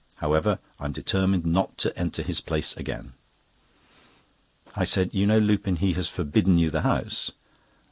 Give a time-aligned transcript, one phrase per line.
[0.15, 3.13] However, I'm determined not to enter his place again."
[4.75, 7.33] I said: "You know, Lupin, he has forbidden you the house."